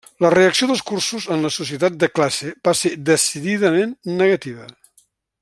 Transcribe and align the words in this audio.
La 0.23 0.29
reacció 0.33 0.67
dels 0.69 0.79
cursos 0.91 1.27
en 1.35 1.45
la 1.47 1.51
societat 1.57 1.99
de 2.05 2.09
classe 2.21 2.55
va 2.69 2.73
ser 2.81 2.95
decididament 3.11 3.93
negativa. 4.23 4.69